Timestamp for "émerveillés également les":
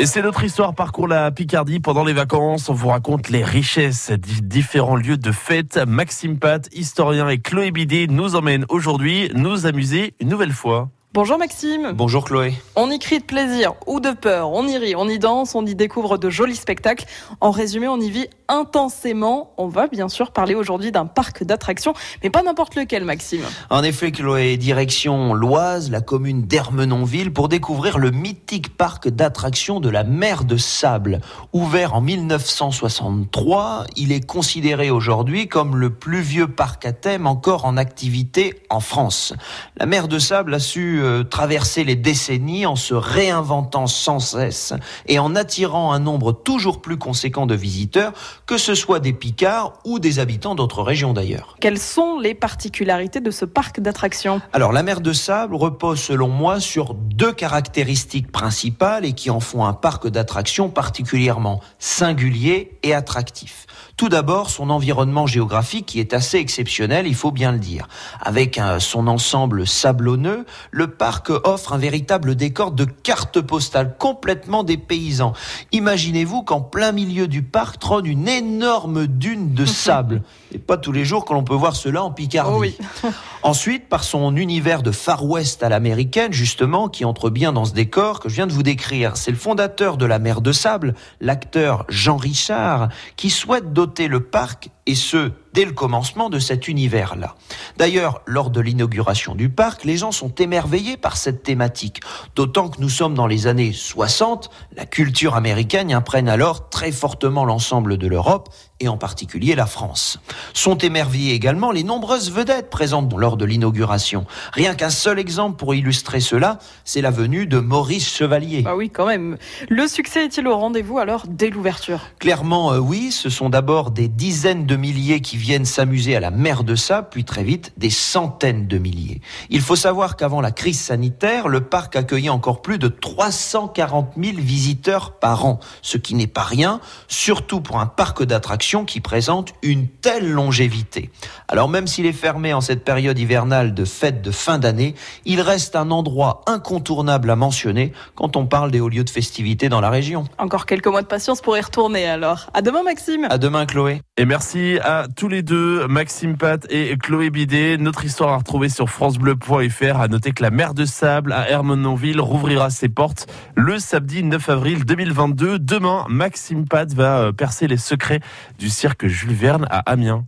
110.78-111.84